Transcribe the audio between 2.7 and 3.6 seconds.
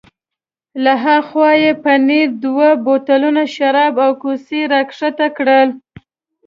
بوتلونه